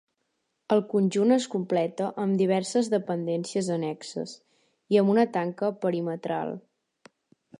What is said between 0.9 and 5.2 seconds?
conjunt es completa amb diverses dependències annexes, i amb